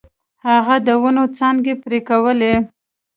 هغه 0.47 0.75
د 0.87 0.89
ونو 1.01 1.23
څانګې 1.37 1.73
پرې 1.83 1.99
کولې. 2.09 2.53